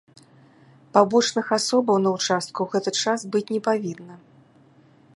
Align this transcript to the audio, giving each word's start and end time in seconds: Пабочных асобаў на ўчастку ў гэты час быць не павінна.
Пабочных 0.97 1.47
асобаў 1.59 1.95
на 2.05 2.09
ўчастку 2.15 2.59
ў 2.63 2.67
гэты 2.73 2.91
час 3.07 3.19
быць 3.37 3.47
не 3.55 3.61
павінна. 3.69 4.15